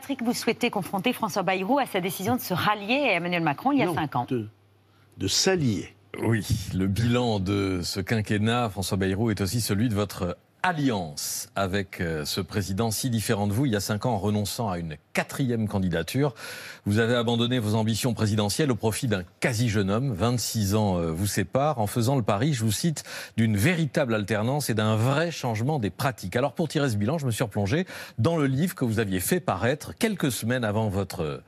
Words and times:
Patrick, 0.00 0.22
vous 0.22 0.32
souhaitez 0.32 0.70
confronter 0.70 1.12
François 1.12 1.42
Bayrou 1.42 1.78
à 1.78 1.84
sa 1.84 2.00
décision 2.00 2.34
de 2.34 2.40
se 2.40 2.54
rallier 2.54 3.10
à 3.10 3.12
Emmanuel 3.16 3.42
Macron 3.42 3.70
il 3.70 3.80
y 3.80 3.82
a 3.82 3.92
cinq 3.92 4.16
ans. 4.16 4.26
De, 4.30 4.48
de 5.18 5.28
s'allier. 5.28 5.94
Oui, 6.22 6.46
le 6.74 6.86
bilan 6.86 7.38
de 7.38 7.80
ce 7.82 8.00
quinquennat, 8.00 8.70
François 8.70 8.96
Bayrou, 8.96 9.30
est 9.30 9.42
aussi 9.42 9.60
celui 9.60 9.90
de 9.90 9.94
votre 9.94 10.38
alliance 10.62 11.48
avec 11.56 12.00
euh, 12.00 12.24
ce 12.24 12.40
président 12.40 12.90
si 12.90 13.10
différent 13.10 13.46
de 13.46 13.52
vous 13.52 13.66
il 13.66 13.72
y 13.72 13.76
a 13.76 13.80
cinq 13.80 14.06
ans 14.06 14.12
en 14.12 14.18
renonçant 14.18 14.70
à 14.70 14.78
une 14.78 14.96
quatrième 15.12 15.68
candidature. 15.68 16.34
Vous 16.86 16.98
avez 16.98 17.14
abandonné 17.14 17.58
vos 17.58 17.74
ambitions 17.74 18.14
présidentielles 18.14 18.70
au 18.70 18.76
profit 18.76 19.08
d'un 19.08 19.22
quasi 19.40 19.68
jeune 19.68 19.90
homme. 19.90 20.12
26 20.12 20.74
ans 20.74 20.98
euh, 20.98 21.10
vous 21.10 21.26
séparent 21.26 21.78
en 21.78 21.86
faisant 21.86 22.16
le 22.16 22.22
pari, 22.22 22.52
je 22.52 22.64
vous 22.64 22.72
cite, 22.72 23.04
d'une 23.36 23.56
véritable 23.56 24.14
alternance 24.14 24.70
et 24.70 24.74
d'un 24.74 24.96
vrai 24.96 25.30
changement 25.30 25.78
des 25.78 25.90
pratiques. 25.90 26.36
Alors 26.36 26.52
pour 26.52 26.68
tirer 26.68 26.90
ce 26.90 26.96
bilan, 26.96 27.18
je 27.18 27.26
me 27.26 27.30
suis 27.30 27.44
replongé 27.44 27.86
dans 28.18 28.36
le 28.36 28.46
livre 28.46 28.74
que 28.74 28.84
vous 28.84 28.98
aviez 28.98 29.20
fait 29.20 29.40
paraître 29.40 29.94
quelques 29.98 30.32
semaines 30.32 30.64
avant 30.64 30.88
votre 30.88 31.42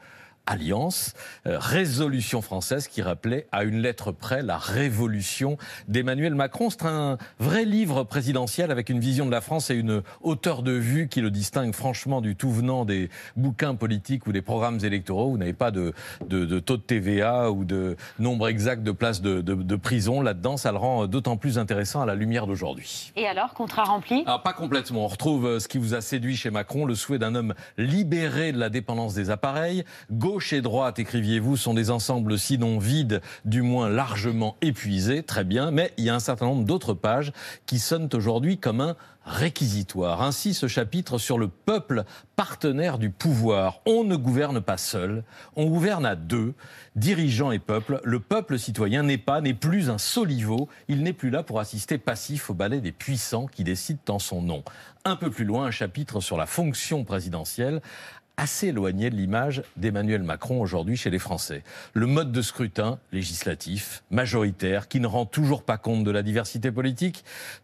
Alliance, 0.47 1.15
euh, 1.47 1.59
résolution 1.59 2.43
française 2.43 2.89
qui 2.89 3.03
rappelait 3.03 3.47
à 3.53 3.65
une 3.65 3.81
lettre 3.81 4.13
près 4.13 4.43
la 4.43 4.59
révolution 4.59 5.57
d'Emmanuel 5.89 6.35
Macron. 6.35 6.71
C'est 6.71 6.85
un 6.85 7.19
vrai 7.39 7.65
livre 7.65 8.05
présidentiel 8.05 8.71
avec 8.71 8.89
une 8.89 9.01
vision 9.01 9.27
de 9.27 9.31
la 9.31 9.41
France 9.41 9.71
et 9.71 9.75
une 9.75 10.03
hauteur 10.21 10.63
de 10.63 10.73
vue 10.73 11.09
qui 11.09 11.21
le 11.21 11.31
distingue 11.31 11.75
franchement 11.75 12.21
du 12.21 12.35
tout 12.37 12.51
venant 12.51 12.85
des 12.85 13.09
bouquins 13.37 13.75
politiques 13.75 14.27
ou 14.27 14.33
des 14.33 14.43
programmes 14.43 14.81
électoraux. 14.85 15.31
Vous 15.31 15.39
n'avez 15.39 15.53
pas 15.53 15.71
de, 15.71 15.93
de, 16.29 16.59
taux 16.59 16.77
de 16.77 16.83
TVA 16.83 17.51
ou 17.51 17.65
de 17.65 17.97
nombre 18.19 18.49
exact 18.49 18.83
de 18.83 18.91
places 18.93 19.21
de, 19.21 19.41
de 19.41 19.77
prison 19.77 20.21
là-dedans. 20.21 20.57
Ça 20.57 20.73
le 20.73 20.79
rend 20.79 21.07
d'autant 21.07 21.37
plus 21.37 21.59
intéressant 21.59 22.03
à 22.03 22.07
la 22.07 22.15
lumière 22.15 22.47
d'aujourd'hui. 22.47 23.13
Et 23.17 23.27
alors, 23.27 23.55
contrat 23.55 23.85
rempli? 23.85 24.25
Ah, 24.27 24.39
Pas 24.39 24.53
complètement. 24.53 25.05
On 25.05 25.09
retrouve 25.09 25.47
euh, 25.47 25.59
ce 25.61 25.69
qui 25.69 25.79
vous 25.79 25.95
a 25.95 26.01
séduit 26.01 26.37
chez 26.37 26.51
Macron, 26.51 26.85
le 26.85 26.95
souhait 26.95 27.19
d'un 27.19 27.35
homme 27.35 27.55
libéré 27.79 28.53
de 28.53 28.59
la 28.59 28.69
dépendance 28.69 29.15
des 29.15 29.31
appareils, 29.31 29.85
gauche 30.33 30.55
et 30.55 30.63
droite, 30.63 30.99
écriviez-vous, 30.99 31.59
sont 31.59 31.75
des 31.75 31.91
ensembles 31.91 32.39
sinon 32.39 32.79
vides, 32.79 33.21
du 33.45 33.61
moins 33.61 33.91
largement 33.91 34.57
épuisés, 34.63 35.23
très 35.23 35.45
bien, 35.45 35.71
mais 35.71 35.93
il 35.99 36.07
y 36.07 36.09
a 36.09 36.15
un 36.15 36.21
certain 36.21 36.47
nombre 36.47 36.65
d'autres 36.65 36.95
pages 36.95 37.35
qui 37.67 37.79
sonnent 37.79 38.09
aujourd'hui 38.15 38.57
comme 38.57 38.81
un 38.81 38.97
réquisitoire. 39.27 40.23
Ainsi, 40.23 40.55
ce 40.55 40.69
chapitre 40.69 41.19
sur 41.19 41.37
le 41.37 41.49
peuple 41.49 42.05
partenaire 42.35 42.97
du 42.97 43.11
pouvoir. 43.11 43.81
On 43.85 44.05
ne 44.05 44.17
gouverne 44.17 44.63
pas 44.63 44.79
seul, 44.79 45.23
on 45.55 45.67
gouverne 45.67 46.07
à 46.07 46.17
deux, 46.17 46.55
dirigeants 46.97 47.53
et 47.53 47.59
peuple. 47.59 48.01
Le 48.03 48.19
peuple 48.19 48.59
citoyen 48.59 49.03
n'est 49.03 49.19
pas, 49.19 49.43
n'est 49.43 49.53
plus 49.53 49.91
un 49.91 49.99
soliveau, 49.99 50.67
il 50.89 51.03
n'est 51.03 51.13
plus 51.13 51.29
là 51.29 51.43
pour 51.43 51.61
assister 51.61 51.99
passif 51.99 52.49
au 52.49 52.55
ballet 52.55 52.81
des 52.81 52.91
puissants 52.91 53.47
qui 53.47 53.65
décident 53.65 54.01
en 54.09 54.19
son 54.19 54.41
nom. 54.41 54.65
Un 55.05 55.17
peu 55.17 55.31
plus 55.31 55.45
loin, 55.45 55.67
un 55.67 55.71
chapitre 55.71 56.21
sur 56.21 56.39
la 56.39 56.47
fonction 56.47 57.05
présidentielle 57.05 57.83
assez 58.43 58.69
éloigné 58.69 59.09
de 59.09 59.15
l'image 59.15 59.63
d'Emmanuel 59.77 60.25
Macron 60.25 60.61
aujourd'hui 60.61 60.97
chez 60.97 61.11
les 61.11 61.21
Français. 61.21 61.63
Le 61.95 62.09
mode 62.09 62.33
de 62.33 62.43
scrutin 62.43 62.99
législatif, 63.13 64.03
majoritaire, 64.11 64.89
qui 64.89 64.99
ne 64.99 65.07
rend 65.07 65.27
toujours 65.27 65.63
pas 65.63 65.79
compte 65.79 66.03
de 66.03 66.11
la 66.11 66.25
diversité 66.25 66.73
politique, 66.73 67.23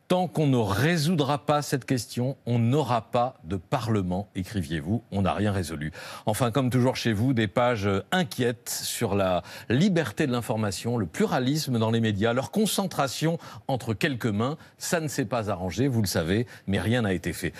Tant 0.08 0.26
qu'on 0.26 0.46
ne 0.46 0.56
résoudra 0.56 1.44
pas 1.44 1.60
cette 1.60 1.84
question, 1.84 2.38
on 2.46 2.58
n'aura 2.58 3.10
pas 3.10 3.34
de 3.44 3.56
Parlement, 3.56 4.30
écriviez-vous. 4.34 5.02
On 5.12 5.20
n'a 5.20 5.34
rien 5.34 5.52
résolu. 5.52 5.92
Enfin, 6.24 6.50
comme 6.50 6.70
toujours 6.70 6.96
chez 6.96 7.12
vous, 7.12 7.34
des 7.34 7.46
pages 7.46 7.90
inquiètes 8.10 8.70
sur 8.70 9.14
la 9.14 9.42
liberté 9.68 10.26
de 10.26 10.32
l'information, 10.32 10.96
le 10.96 11.04
pluralisme 11.04 11.78
dans 11.78 11.90
les 11.90 12.00
médias, 12.00 12.32
leur 12.32 12.50
concentration 12.50 13.38
entre 13.66 13.92
quelques 13.92 14.24
mains. 14.24 14.56
Ça 14.78 15.00
ne 15.00 15.08
s'est 15.08 15.26
pas 15.26 15.50
arrangé, 15.50 15.88
vous 15.88 16.00
le 16.00 16.06
savez, 16.06 16.46
mais 16.66 16.80
rien 16.80 17.02
n'a 17.02 17.12
été 17.12 17.34
fait. 17.34 17.52